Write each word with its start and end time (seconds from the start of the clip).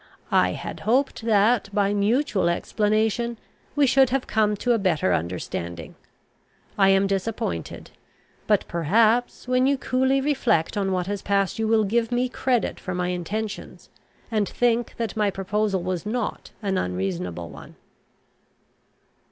I 0.31 0.53
had 0.53 0.79
hoped 0.79 1.21
that, 1.25 1.69
by 1.71 1.93
mutual 1.93 2.49
explanation, 2.49 3.37
we 3.75 3.85
should 3.85 4.09
have 4.09 4.25
come 4.25 4.57
to 4.57 4.71
a 4.71 4.79
better 4.79 5.13
understanding. 5.13 5.93
I 6.75 6.89
am 6.89 7.05
disappointed; 7.05 7.91
but, 8.47 8.67
perhaps, 8.67 9.47
when 9.47 9.67
you 9.67 9.77
coolly 9.77 10.19
reflect 10.19 10.75
on 10.75 10.91
what 10.91 11.05
has 11.05 11.21
passed, 11.21 11.59
you 11.59 11.67
will 11.67 11.83
give 11.83 12.11
me 12.11 12.29
credit 12.29 12.79
for 12.79 12.95
my 12.95 13.09
intentions, 13.09 13.89
and 14.31 14.49
think 14.49 14.95
that 14.97 15.15
my 15.15 15.29
proposal 15.29 15.83
was 15.83 16.03
not 16.03 16.49
an 16.63 16.79
unreasonable 16.79 17.49
one." 17.49 17.75